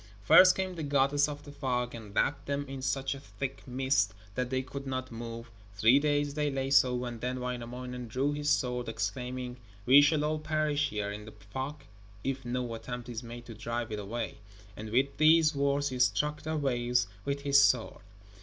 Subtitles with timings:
[0.23, 4.15] First came the goddess of the fog, and wrapped them in such a thick mist
[4.33, 5.51] that they could not move.
[5.75, 10.39] Three days they lay so, and then Wainamoinen drew his sword, exclaiming: 'We shall all
[10.39, 11.83] perish here in the fog
[12.23, 14.39] if no attempt is made to drive it away,'
[14.75, 18.01] and with these words he struck the waves with his sword.